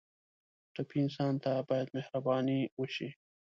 ټپي 0.73 0.97
انسان 1.03 1.33
ته 1.43 1.51
باید 1.69 1.93
مهرباني 1.97 2.59
وشي. 2.79 3.09